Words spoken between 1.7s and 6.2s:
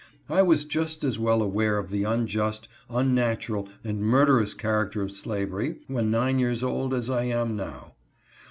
of the unjust, unnatural, and murderous character of slavery, when